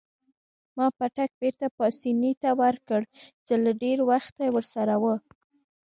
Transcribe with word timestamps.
ما 0.77 0.85
پتک 0.99 1.29
بیرته 1.39 1.67
پاسیني 1.77 2.33
ته 2.41 2.49
ورکړ 2.61 3.01
چې 3.45 3.53
له 3.63 3.71
ډیر 3.83 3.97
وخته 4.11 4.43
ورسره 4.55 4.95
وو. 5.01 5.15